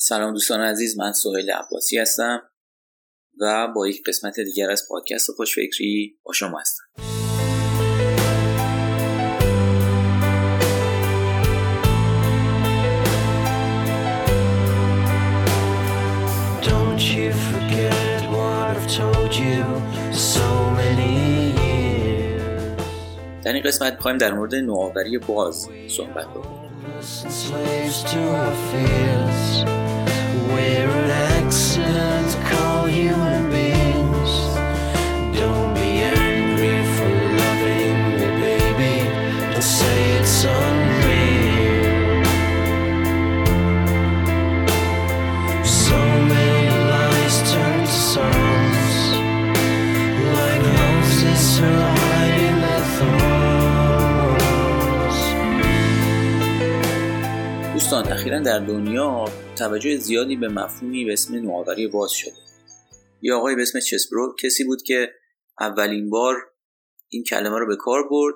سلام 0.00 0.32
دوستان 0.32 0.60
عزیز 0.60 0.98
من 0.98 1.12
سهیل 1.12 1.50
عباسی 1.50 1.98
هستم 1.98 2.42
و 3.40 3.68
با 3.74 3.88
یک 3.88 4.02
قسمت 4.06 4.40
دیگر 4.40 4.70
از 4.70 4.82
پادکست 4.88 5.30
خوشفکری 5.30 6.18
با 6.24 6.32
شما 6.32 6.60
هستم. 6.60 6.82
در 23.44 23.52
این 23.52 23.62
قسمت 23.62 23.92
می‌خوایم 23.92 24.18
در 24.18 24.32
مورد 24.32 24.54
نوآوری 24.54 25.18
باز 25.18 25.68
صحبت 25.88 26.28
بکنیم. 26.28 26.68
We're 30.58 30.87
اخیرا 58.28 58.42
در 58.42 58.58
دنیا 58.58 59.24
توجه 59.58 59.96
زیادی 59.96 60.36
به 60.36 60.48
مفهومی 60.48 61.04
به 61.04 61.12
اسم 61.12 61.34
نوآوری 61.34 61.88
باز 61.88 62.10
شده. 62.10 62.36
یه 63.20 63.34
آقای 63.34 63.56
به 63.56 63.62
اسم 63.62 63.80
چسبرو 63.80 64.34
کسی 64.42 64.64
بود 64.64 64.82
که 64.82 65.14
اولین 65.60 66.10
بار 66.10 66.36
این 67.08 67.24
کلمه 67.24 67.58
رو 67.58 67.66
به 67.66 67.76
کار 67.76 68.08
برد 68.08 68.34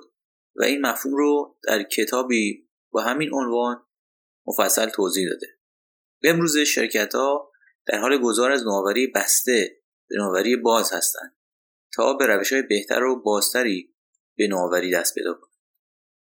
و 0.55 0.63
این 0.63 0.81
مفهوم 0.81 1.15
رو 1.15 1.57
در 1.63 1.83
کتابی 1.83 2.69
با 2.91 3.01
همین 3.01 3.33
عنوان 3.33 3.85
مفصل 4.47 4.89
توضیح 4.89 5.29
داده. 5.29 5.47
امروز 6.23 6.57
شرکت 6.57 7.15
ها 7.15 7.51
در 7.87 7.99
حال 7.99 8.17
گذار 8.17 8.51
از 8.51 8.63
نوآوری 8.63 9.07
بسته 9.07 9.77
به 10.09 10.15
نوآوری 10.17 10.55
باز 10.55 10.93
هستند 10.93 11.35
تا 11.93 12.13
به 12.13 12.25
روش 12.25 12.53
های 12.53 12.61
بهتر 12.61 13.03
و 13.03 13.21
بازتری 13.21 13.93
به 14.37 14.47
نوآوری 14.47 14.91
دست 14.91 15.15
پیدا 15.15 15.33
کنند. 15.33 15.53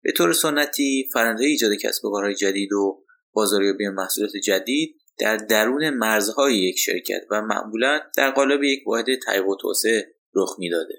به 0.02 0.12
طور 0.12 0.32
سنتی 0.32 1.08
فرآیند 1.12 1.40
ایجاد 1.40 1.72
کسب 1.74 2.04
و 2.04 2.10
کارهای 2.10 2.34
جدید 2.34 2.72
و 2.72 3.01
بازاریابی 3.32 3.88
محصولات 3.88 4.36
جدید 4.36 4.96
در 5.18 5.36
درون 5.36 5.90
مرزهای 5.90 6.56
یک 6.56 6.78
شرکت 6.78 7.20
و 7.30 7.42
معمولا 7.42 8.00
در 8.16 8.30
قالب 8.30 8.62
یک 8.62 8.88
واحد 8.88 9.06
تحقیق 9.26 9.48
و 9.48 9.56
توسعه 9.56 10.14
رخ 10.34 10.56
می‌داده. 10.58 10.94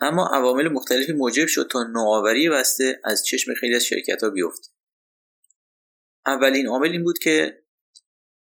اما 0.00 0.26
عوامل 0.26 0.68
مختلفی 0.68 1.12
موجب 1.12 1.46
شد 1.46 1.68
تا 1.70 1.82
نوآوری 1.82 2.48
بسته 2.48 3.00
از 3.04 3.24
چشم 3.24 3.54
خیلی 3.54 3.76
از 3.76 3.84
شرکت 3.84 4.22
ها 4.22 4.30
بیفته. 4.30 4.68
اولین 6.26 6.66
عامل 6.66 6.90
این 6.90 7.04
بود 7.04 7.18
که 7.18 7.62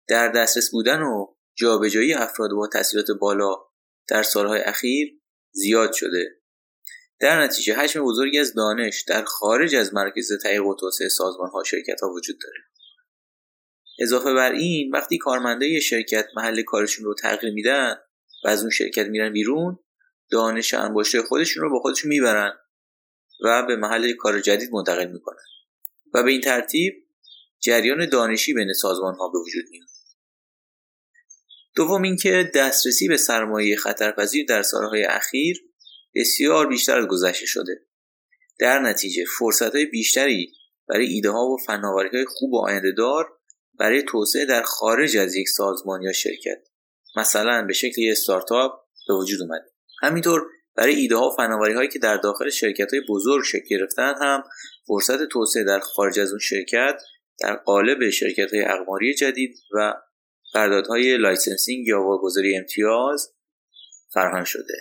در 0.08 0.28
دسترس 0.28 0.70
بودن 0.70 1.02
و 1.02 1.26
جابجایی 1.54 2.14
افراد 2.14 2.50
با 2.50 2.66
تحصیلات 2.66 3.06
بالا 3.20 3.56
در 4.08 4.22
سالهای 4.22 4.60
اخیر 4.60 5.20
زیاد 5.52 5.92
شده. 5.92 6.41
در 7.20 7.42
نتیجه 7.42 7.74
حجم 7.74 8.04
بزرگی 8.04 8.38
از 8.38 8.54
دانش 8.54 9.02
در 9.02 9.24
خارج 9.24 9.74
از 9.74 9.94
مرکز 9.94 10.42
تحقیق 10.42 10.66
و 10.66 10.74
توسعه 10.74 11.08
سازمان 11.08 11.50
ها 11.50 11.64
شرکت 11.64 12.00
ها 12.00 12.12
وجود 12.12 12.36
داره. 12.42 12.58
اضافه 14.01 14.34
بر 14.34 14.53
این 14.53 14.91
وقتی 14.91 15.19
کارمندای 15.19 15.81
شرکت 15.81 16.27
محل 16.37 16.62
کارشون 16.62 17.05
رو 17.05 17.15
تغییر 17.15 17.53
میدن 17.53 17.95
و 18.45 18.48
از 18.48 18.61
اون 18.61 18.70
شرکت 18.70 19.06
میرن 19.06 19.33
بیرون 19.33 19.79
دانش 20.31 20.75
انباشته 20.75 21.23
خودشون 21.23 21.62
رو 21.62 21.70
با 21.70 21.79
خودشون 21.79 22.09
می‌برن 22.09 22.53
و 23.44 23.66
به 23.66 23.77
محل 23.77 24.12
کار 24.12 24.41
جدید 24.41 24.71
منتقل 24.72 25.06
می‌کنن. 25.12 25.44
و 26.15 26.22
به 26.22 26.31
این 26.31 26.41
ترتیب 26.41 27.06
جریان 27.60 28.09
دانشی 28.09 28.55
بین 28.55 28.72
سازمان 28.72 29.15
ها 29.15 29.28
به 29.28 29.39
وجود 29.39 29.65
میاد. 29.71 29.89
دوم 31.75 32.03
اینکه 32.03 32.50
دسترسی 32.55 33.09
به 33.09 33.16
سرمایه 33.16 33.77
خطرپذیر 33.77 34.47
در 34.47 34.62
سالهای 34.62 35.05
اخیر 35.05 35.65
بسیار 36.15 36.66
بیشتر 36.66 36.99
از 36.99 37.06
گذشته 37.06 37.47
شده. 37.47 37.87
در 38.59 38.78
نتیجه 38.78 39.25
فرصت 39.39 39.75
های 39.75 39.87
بیشتری 39.87 40.53
برای 40.89 41.06
ایده 41.06 41.31
ها 41.31 41.47
و 41.47 41.56
فناوری 41.66 42.09
های 42.09 42.25
خوب 42.25 42.53
و 42.53 42.59
آینده 42.59 42.93
دار 42.93 43.40
برای 43.80 44.02
توسعه 44.02 44.44
در 44.44 44.62
خارج 44.62 45.16
از 45.16 45.36
یک 45.36 45.48
سازمان 45.48 46.02
یا 46.02 46.12
شرکت. 46.12 46.58
مثلا 47.16 47.64
به 47.66 47.72
شکل 47.72 48.00
یک 48.02 48.10
استارتاپ 48.10 48.72
به 49.08 49.14
وجود 49.14 49.42
اومده. 49.42 49.64
همینطور 50.02 50.46
برای 50.76 50.94
ایده 50.94 51.16
ها 51.16 51.30
و 51.30 51.36
فناوری 51.36 51.72
هایی 51.72 51.88
که 51.88 51.98
در 51.98 52.16
داخل 52.16 52.50
شرکت 52.50 52.92
های 52.92 53.02
بزرگ 53.08 53.44
شکل 53.44 53.64
گرفتن 53.70 54.14
هم 54.20 54.44
فرصت 54.86 55.24
توسعه 55.24 55.64
در 55.64 55.78
خارج 55.78 56.20
از 56.20 56.30
اون 56.30 56.38
شرکت 56.38 57.02
در 57.41 57.56
قالب 57.56 58.10
شرکت 58.10 58.54
های 58.54 58.64
اقماری 58.64 59.14
جدید 59.14 59.58
و 59.74 59.94
قراردادهای 60.52 61.16
licensing 61.16 61.87
یا 61.86 62.02
واگذاری 62.02 62.56
امتیاز 62.56 63.32
فراهم 64.12 64.44
شده. 64.44 64.74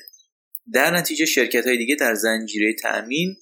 در 0.73 0.95
نتیجه 0.95 1.25
شرکت 1.25 1.67
های 1.67 1.77
دیگه 1.77 1.95
در 1.95 2.15
زنجیره 2.15 2.73
تأمین 2.73 3.35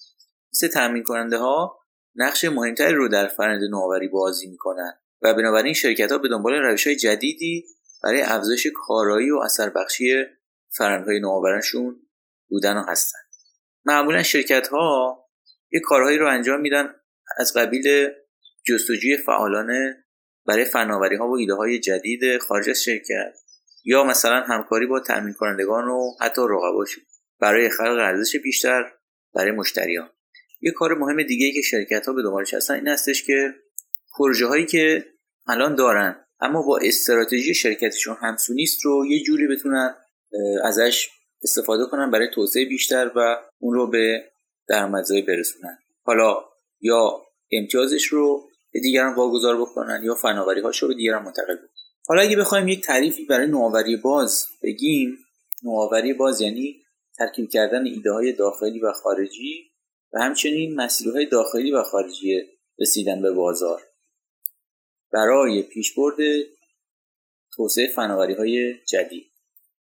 مثل 0.53 0.67
تأمین 0.67 1.03
کننده 1.03 1.37
ها 1.37 1.79
نقش 2.15 2.45
مهمتری 2.45 2.93
رو 2.93 3.07
در 3.07 3.27
فرایند 3.27 3.61
نوآوری 3.71 4.07
بازی 4.07 4.47
می‌کنن. 4.47 4.99
و 5.21 5.33
بنابراین 5.33 5.73
شرکت 5.73 6.11
ها 6.11 6.17
به 6.17 6.29
دنبال 6.29 6.53
روش 6.53 6.87
های 6.87 6.95
جدیدی 6.95 7.65
برای 8.03 8.21
افزایش 8.21 8.67
کارایی 8.75 9.31
و 9.31 9.37
اثر 9.37 9.69
بخشی 9.69 10.25
فرایندهای 10.77 11.19
نوآورانه‌شون 11.19 12.01
بودن 12.49 12.77
و 12.77 12.83
هستن. 12.87 13.19
معمولا 13.85 14.23
شرکت 14.23 14.67
ها 14.67 15.17
یه 15.71 15.79
کارهایی 15.79 16.17
رو 16.17 16.27
انجام 16.27 16.61
میدن 16.61 16.95
از 17.37 17.53
قبیل 17.53 18.09
جستجوی 18.67 19.17
فعالانه 19.17 20.05
برای 20.45 20.65
فناوری 20.65 21.15
ها 21.15 21.27
و 21.27 21.37
ایده 21.37 21.53
های 21.53 21.79
جدید 21.79 22.37
خارج 22.37 22.69
از 22.69 22.83
شرکت 22.83 23.33
یا 23.83 24.03
مثلا 24.03 24.41
همکاری 24.41 24.85
با 24.85 24.99
تأمین 24.99 25.33
کنندگان 25.33 25.87
و 25.87 26.11
حتی 26.21 26.41
رقباشون 26.41 27.03
برای 27.39 27.69
خلق 27.69 27.97
ارزش 27.99 28.35
بیشتر 28.35 28.91
برای 29.33 29.51
مشتریان. 29.51 30.09
یه 30.61 30.71
کار 30.71 30.93
مهم 30.97 31.23
دیگه 31.23 31.45
ای 31.45 31.53
که 31.53 31.61
شرکت 31.61 32.05
ها 32.05 32.13
به 32.13 32.23
دنبالش 32.23 32.53
هستن 32.53 32.73
این 32.73 32.87
هستش 32.87 33.23
که 33.23 33.53
پروژه 34.17 34.45
هایی 34.45 34.65
که 34.65 35.05
الان 35.47 35.75
دارن 35.75 36.25
اما 36.39 36.61
با 36.61 36.79
استراتژی 36.83 37.53
شرکتشون 37.53 38.17
همسو 38.21 38.53
نیست 38.53 38.85
رو 38.85 39.05
یه 39.05 39.23
جوری 39.23 39.47
بتونن 39.47 39.95
ازش 40.63 41.09
استفاده 41.43 41.85
کنن 41.85 42.11
برای 42.11 42.27
توسعه 42.33 42.65
بیشتر 42.65 43.11
و 43.15 43.37
اون 43.59 43.73
رو 43.73 43.87
به 43.87 44.31
درآمدزایی 44.67 45.21
برسونن. 45.21 45.77
حالا 46.03 46.37
یا 46.81 47.21
امتیازش 47.51 48.05
رو 48.05 48.49
به 48.71 48.79
دیگران 48.79 49.15
واگذار 49.15 49.61
بکنن 49.61 50.01
یا 50.03 50.15
فناوری 50.15 50.61
هاش 50.61 50.81
رو 50.81 50.87
به 50.87 50.93
دیگران 50.93 51.23
منتقل 51.23 51.55
بکنن. 51.55 51.67
حالا 52.07 52.21
اگه 52.21 52.37
بخوایم 52.37 52.67
یک 52.67 52.83
تعریفی 52.83 53.25
برای 53.25 53.47
نوآوری 53.47 53.97
باز 53.97 54.47
بگیم 54.63 55.17
نوآوری 55.63 56.13
باز 56.13 56.41
یعنی 56.41 56.75
ترکیب 57.17 57.49
کردن 57.49 57.85
ایده 57.85 58.11
های 58.11 58.33
داخلی 58.33 58.79
و 58.79 58.91
خارجی 58.91 59.71
و 60.13 60.19
همچنین 60.19 60.75
مسیرهای 60.75 61.25
داخلی 61.25 61.71
و 61.71 61.83
خارجی 61.83 62.41
رسیدن 62.79 63.21
به 63.21 63.31
بازار. 63.31 63.81
برای 65.11 65.63
پیشبرد 65.63 66.17
توسعه 67.55 67.87
فناوری 67.87 68.33
های 68.33 68.73
جدید. 68.87 69.25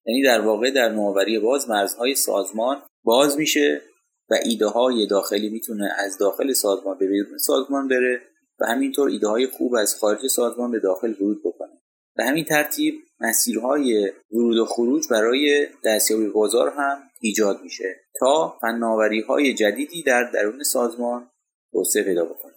یعنی 0.07 0.23
در 0.23 0.41
واقع 0.41 0.71
در 0.71 0.89
نوآوری 0.89 1.39
باز 1.39 1.69
مرزهای 1.69 2.15
سازمان 2.15 2.83
باز 3.05 3.39
میشه 3.39 3.83
و 4.31 4.35
ایده 4.45 4.67
های 4.67 5.07
داخلی 5.07 5.49
می‌تونه 5.49 5.93
از 5.99 6.19
داخل 6.19 6.53
سازمان 6.53 6.99
به 6.99 7.07
بیرون 7.07 7.39
سازمان 7.39 7.89
بره 7.89 8.23
و 8.61 8.67
همینطور 8.67 9.11
ایده 9.11 9.29
های 9.29 9.47
خوب 9.47 9.75
از 9.75 9.95
خارج 9.95 10.27
سازمان 10.27 10.71
به 10.71 10.79
داخل 10.79 11.15
ورود 11.21 11.41
بکنه. 11.45 11.81
به 12.17 12.25
همین 12.25 12.45
ترتیب 12.45 12.95
مسیرهای 13.21 14.13
ورود 14.31 14.57
و 14.57 14.65
خروج 14.65 15.09
برای 15.11 15.67
دستیابی 15.85 16.27
بازار 16.27 16.71
هم 16.71 17.03
ایجاد 17.21 17.63
میشه 17.63 18.01
تا 18.21 18.59
فناوری 18.61 19.21
های 19.21 19.55
جدیدی 19.55 20.03
در 20.03 20.31
درون 20.35 20.63
سازمان 20.63 21.31
توسعه 21.73 22.03
پیدا 22.03 22.25
بکنه. 22.25 22.55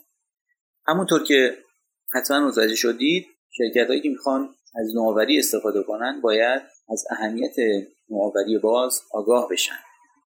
همونطور 0.88 1.24
که 1.24 1.58
حتما 2.14 2.48
متوجه 2.48 2.76
شدید. 2.76 3.26
شرکت 3.58 3.88
هایی 3.88 4.02
که 4.02 4.10
می‌خوان 4.10 4.50
از 4.76 4.96
نوآوری 4.96 5.40
استفاده 5.40 5.84
کنن 5.84 6.22
باید 6.22 6.62
از 6.90 7.06
اهمیت 7.10 7.56
نوآوری 8.10 8.58
باز 8.58 9.02
آگاه 9.12 9.50
بشن. 9.52 9.80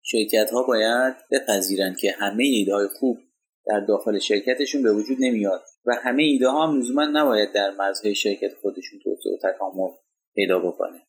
شرکت 0.02 0.50
ها 0.50 0.62
باید 0.62 1.14
بپذیرند 1.30 1.96
که 1.96 2.10
همه 2.10 2.44
ایده 2.44 2.74
های 2.74 2.88
خوب 2.88 3.18
در 3.66 3.80
داخل 3.80 4.18
شرکتشون 4.18 4.82
به 4.82 4.92
وجود 4.92 5.16
نمیاد 5.20 5.62
و 5.84 5.94
همه 5.94 6.22
ایده 6.22 6.48
ها 6.48 6.66
هم 6.66 7.00
نباید 7.16 7.52
در 7.52 7.70
مرزهای 7.70 8.14
شرکت 8.14 8.54
خودشون 8.62 8.98
توسعه 9.04 9.32
و 9.32 9.52
تکامل 9.52 9.90
پیدا 10.34 10.58
بکنه. 10.58 11.02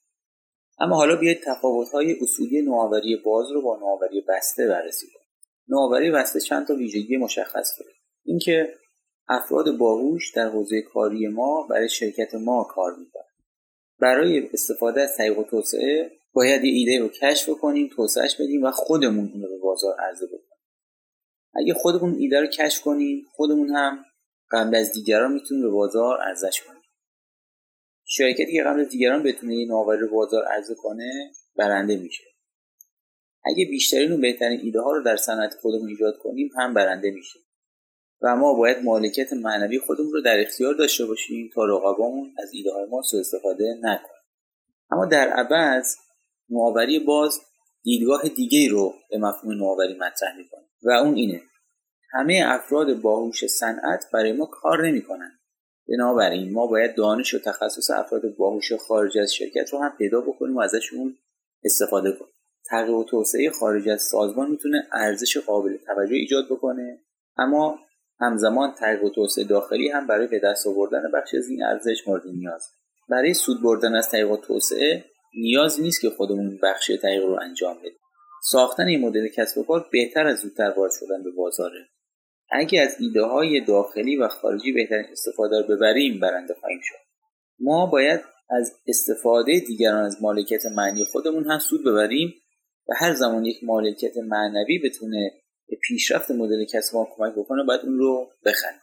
اما 0.79 0.95
حالا 0.95 1.15
بیاید 1.15 1.43
تفاوت 1.43 1.89
های 1.89 2.15
اصولی 2.21 2.61
نوآوری 2.61 3.15
باز 3.15 3.51
رو 3.51 3.61
با 3.61 3.77
نوآوری 3.77 4.21
بسته 4.21 4.67
بررسی 4.67 5.07
کنیم. 5.07 5.27
نوآوری 5.67 6.11
بسته 6.11 6.39
چند 6.39 6.67
تا 6.67 6.75
ویژگی 6.75 7.17
مشخص 7.17 7.79
داره. 7.79 7.91
اینکه 8.25 8.73
افراد 9.29 9.77
باهوش 9.77 10.31
در 10.31 10.49
حوزه 10.49 10.81
کاری 10.81 11.27
ما 11.27 11.67
برای 11.69 11.89
شرکت 11.89 12.35
ما 12.35 12.63
کار 12.63 12.95
می‌کنن 12.95 13.23
برای 13.99 14.49
استفاده 14.53 15.01
از 15.01 15.17
طریق 15.17 15.41
توسعه 15.41 16.11
باید 16.33 16.63
یه 16.63 16.71
ایده 16.71 16.99
رو 16.99 17.07
کشف 17.07 17.49
کنیم 17.49 17.89
توسعهش 17.95 18.35
بدیم 18.35 18.63
و 18.63 18.71
خودمون 18.71 19.31
اون 19.33 19.43
رو 19.43 19.49
به 19.49 19.57
بازار 19.57 19.95
عرضه 19.99 20.27
بکنیم. 20.27 20.41
اگه 21.55 21.73
خودمون 21.73 22.15
ایده 22.19 22.41
رو 22.41 22.47
کشف 22.47 22.81
کنیم 22.81 23.25
خودمون 23.31 23.69
هم 23.69 24.05
قبل 24.51 24.75
از 24.75 24.91
دیگران 24.91 25.33
می‌تونیم 25.33 25.63
به 25.63 25.69
بازار 25.69 26.21
ارزش 26.21 26.61
کنیم. 26.61 26.81
شرکتی 28.05 28.53
که 28.53 28.63
قبل 28.63 28.79
از 28.79 28.89
دیگران 28.89 29.23
بتونه 29.23 29.53
این 29.53 29.67
نوآوری 29.67 29.99
رو 29.99 30.07
بازار 30.09 30.43
عرضه 30.45 30.75
کنه 30.75 31.31
برنده 31.55 31.97
میشه. 31.97 32.23
اگه 33.45 33.65
بیشترین 33.65 34.11
و 34.11 34.17
بهترین 34.17 34.59
ایده 34.59 34.81
ها 34.81 34.91
رو 34.91 35.03
در 35.03 35.15
صنعت 35.15 35.53
خودمون 35.61 35.89
ایجاد 35.89 36.17
کنیم 36.17 36.49
هم 36.55 36.73
برنده 36.73 37.11
میشه. 37.11 37.39
و 38.21 38.35
ما 38.35 38.53
باید 38.53 38.77
مالکیت 38.83 39.33
معنوی 39.33 39.79
خودمون 39.79 40.11
رو 40.11 40.21
در 40.21 40.39
اختیار 40.39 40.73
داشته 40.73 41.05
باشیم 41.05 41.49
تا 41.53 41.65
رقبامون 41.65 42.33
از 42.43 42.49
ایده 42.53 42.71
های 42.71 42.85
ما 42.85 43.01
سوء 43.01 43.19
استفاده 43.19 43.75
نکنن 43.81 44.17
اما 44.91 45.05
در 45.05 45.27
عوض 45.27 45.95
نوآوری 46.49 46.99
باز 46.99 47.39
دیدگاه 47.83 48.29
دیگه 48.29 48.69
رو 48.69 48.93
به 49.09 49.17
مفهوم 49.17 49.53
نوآوری 49.53 49.93
مطرح 49.93 50.37
می‌کنه. 50.37 50.65
و 50.83 50.91
اون 50.91 51.15
اینه 51.15 51.41
همه 52.11 52.43
افراد 52.45 53.01
باهوش 53.01 53.45
صنعت 53.45 54.05
برای 54.13 54.31
ما 54.31 54.45
کار 54.45 54.87
نمی‌کنن. 54.87 55.39
بنابراین 55.89 56.53
ما 56.53 56.67
باید 56.67 56.95
دانش 56.95 57.33
و 57.33 57.39
تخصص 57.39 57.89
افراد 57.89 58.35
باهوش 58.35 58.73
خارج 58.73 59.17
از 59.17 59.33
شرکت 59.33 59.73
رو 59.73 59.79
هم 59.79 59.95
پیدا 59.97 60.21
بکنیم 60.21 60.55
و 60.55 60.59
ازشون 60.59 61.17
استفاده 61.63 62.11
کنیم. 62.11 62.33
تغییر 62.69 62.95
و 62.95 63.03
توسعه 63.03 63.49
خارج 63.49 63.89
از 63.89 64.01
سازمان 64.01 64.51
می‌تونه 64.51 64.87
ارزش 64.91 65.37
قابل 65.37 65.77
توجه 65.77 66.15
ایجاد 66.15 66.45
بکنه. 66.45 66.99
اما 67.37 67.79
همزمان 68.19 68.73
تغییر 68.73 69.05
و 69.05 69.09
توسعه 69.09 69.43
داخلی 69.43 69.89
هم 69.89 70.07
برای 70.07 70.27
به 70.27 70.39
دست 70.39 70.67
آوردن 70.67 71.01
بخشی 71.13 71.37
از 71.37 71.49
این 71.49 71.63
ارزش 71.63 72.07
مورد 72.07 72.27
نیاز. 72.27 72.67
برای 73.09 73.33
سود 73.33 73.63
بردن 73.63 73.95
از 73.95 74.09
تغییر 74.09 74.25
و 74.25 74.37
توسعه 74.37 75.05
نیاز 75.35 75.81
نیست 75.81 76.01
که 76.01 76.09
خودمون 76.09 76.59
بخش 76.63 76.91
تغییر 77.01 77.21
رو 77.21 77.39
انجام 77.41 77.77
بدیم. 77.79 77.99
ساختن 78.43 78.87
این 78.87 79.01
مدل 79.01 79.27
کسب 79.27 79.57
و 79.57 79.63
کار 79.63 79.89
بهتر 79.91 80.27
از 80.27 80.39
زودتر 80.39 80.73
وارد 80.77 80.91
شدن 80.99 81.23
به 81.23 81.31
بازاره. 81.31 81.87
اگه 82.51 82.81
از 82.81 82.95
ایده 82.99 83.23
های 83.23 83.65
داخلی 83.65 84.15
و 84.15 84.27
خارجی 84.27 84.71
بهترین 84.71 85.05
استفاده 85.11 85.61
رو 85.61 85.75
ببریم 85.75 86.19
برنده 86.19 86.53
خواهیم 86.53 86.79
شد. 86.83 86.95
ما 87.59 87.85
باید 87.85 88.21
از 88.49 88.73
استفاده 88.87 89.59
دیگران 89.59 90.03
از 90.03 90.21
مالکیت 90.21 90.65
معنی 90.65 91.05
خودمون 91.05 91.51
هم 91.51 91.59
سود 91.59 91.85
ببریم 91.85 92.33
و 92.89 92.93
هر 92.97 93.13
زمان 93.13 93.45
یک 93.45 93.63
مالکیت 93.63 94.17
معنوی 94.17 94.79
بتونه 94.79 95.31
به 95.69 95.77
پیشرفت 95.81 96.31
مدل 96.31 96.65
کسب 96.65 96.95
ما 96.95 97.07
کمک 97.15 97.33
بکنه 97.33 97.63
باید 97.63 97.81
اون 97.81 97.97
رو 97.97 98.29
بخریم. 98.45 98.81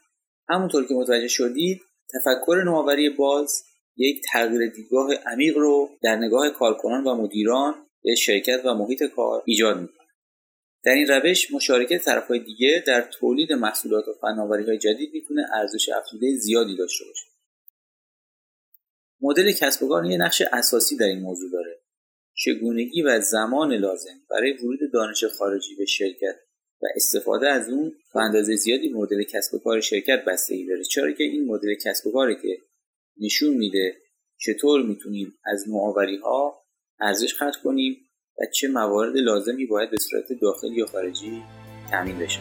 همونطور 0.49 0.87
که 0.89 0.95
متوجه 0.95 1.29
شدید 1.29 1.81
تفکر 2.15 2.63
نوآوری 2.65 3.11
باز 3.11 3.65
یک 3.97 4.23
تغییر 4.33 4.71
دیدگاه 4.71 5.15
عمیق 5.15 5.57
رو 5.57 5.91
در 6.03 6.17
نگاه 6.17 6.51
کارکنان 6.51 7.05
و 7.05 7.15
مدیران 7.15 7.75
به 8.03 8.15
شرکت 8.15 8.61
و 8.65 8.75
محیط 8.75 9.03
کار 9.03 9.43
ایجاد 9.47 9.81
می‌کنه. 9.81 10.07
در 10.85 10.93
این 10.93 11.07
روش 11.07 11.53
مشارکت 11.53 12.05
طرفهای 12.05 12.39
دیگه 12.39 12.85
در 12.87 13.01
تولید 13.01 13.53
محصولات 13.53 14.09
و 14.09 14.13
فناوری 14.21 14.65
های 14.65 14.79
جدید 14.79 15.11
می‌تونه 15.15 15.47
ارزش 15.55 15.89
افزوده 15.89 16.35
زیادی 16.37 16.77
داشته 16.77 17.05
باشه. 17.05 17.27
مدل 19.21 19.53
کسب 19.53 19.83
و 19.83 19.89
کار 19.89 20.05
یه 20.05 20.17
نقش 20.17 20.43
اساسی 20.53 20.97
در 20.97 21.07
این 21.07 21.21
موضوع 21.21 21.51
داره. 21.51 21.81
چگونگی 22.35 23.03
و 23.03 23.21
زمان 23.21 23.73
لازم 23.73 24.21
برای 24.31 24.53
ورود 24.53 24.79
دانش 24.93 25.25
خارجی 25.25 25.75
به 25.75 25.85
شرکت 25.85 26.37
و 26.85 26.87
استفاده 26.97 27.49
از 27.49 27.69
اون 27.69 27.93
تا 28.13 28.21
اندازه 28.21 28.57
زیادی 28.57 28.89
مدل 28.89 29.23
کسب 29.23 29.55
و 29.55 29.59
کار 29.59 29.81
شرکت 29.81 30.25
بستگی 30.25 30.67
داره. 30.67 30.85
چرا 30.85 31.13
که 31.13 31.25
این 31.25 31.47
مدل 31.47 31.75
کسب 31.85 32.07
و 32.07 32.13
کاری 32.13 32.35
که 32.35 32.59
نشون 33.21 33.57
میده 33.57 33.97
چطور 34.39 34.83
می‌تونیم 34.83 35.35
از 35.45 35.69
نوآوری 35.69 36.17
ها 36.17 36.65
ارزش 37.01 37.35
خلق 37.35 37.57
کنیم 37.65 37.97
و 38.39 38.43
چه 38.55 38.69
موارد 38.69 39.17
لازمی 39.17 39.67
باید 39.67 39.91
به 39.91 39.97
صورت 39.97 40.25
داخلی 40.43 40.75
یا 40.77 40.87
خارجی 40.87 41.43
تامین 41.91 42.19
بشه. 42.19 42.41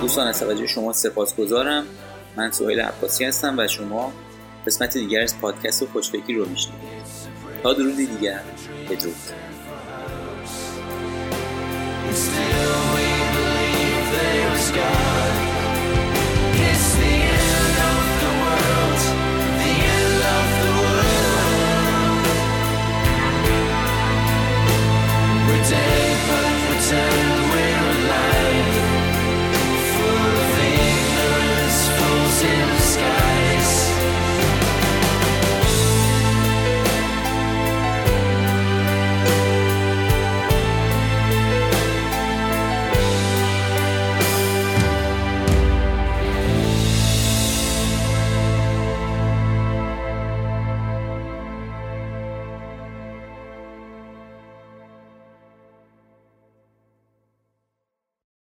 دوستان 0.00 0.26
از 0.26 0.40
توجه 0.40 0.66
شما 0.66 0.92
سپاسگزارم. 0.92 1.86
من 2.36 2.50
سهیل 2.50 2.80
عباسی 2.80 3.24
هستم 3.24 3.58
و 3.58 3.68
شما 3.68 4.12
قسمت 4.66 4.98
دیگر 4.98 5.20
از 5.20 5.40
پادکست 5.40 5.84
خوشفکری 5.84 6.34
رو 6.34 6.48
میشنوید. 6.48 6.80
تا 7.62 7.72
درودی 7.72 8.06
دیگر 8.06 8.40
بدرود. 8.90 9.16